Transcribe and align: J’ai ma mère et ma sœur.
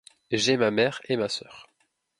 J’ai 0.31 0.57
ma 0.57 0.71
mère 0.71 0.99
et 1.09 1.15
ma 1.15 1.29
sœur. 1.29 1.67